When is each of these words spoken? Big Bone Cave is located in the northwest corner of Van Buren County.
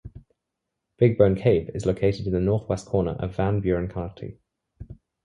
Big 0.97 1.15
Bone 1.15 1.35
Cave 1.35 1.69
is 1.75 1.85
located 1.85 2.25
in 2.25 2.33
the 2.33 2.39
northwest 2.41 2.87
corner 2.87 3.11
of 3.19 3.35
Van 3.35 3.59
Buren 3.59 3.87
County. 3.87 4.39